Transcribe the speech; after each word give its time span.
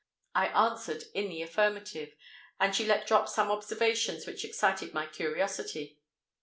I 0.33 0.47
answered 0.47 1.03
in 1.13 1.29
the 1.29 1.43
affirmative; 1.43 2.15
and 2.59 2.73
she 2.75 2.87
let 2.87 3.05
drop 3.05 3.29
some 3.29 3.51
observations 3.51 4.25
which 4.25 4.43
excited 4.43 4.95
my 4.95 5.05
curiosity. 5.05 5.99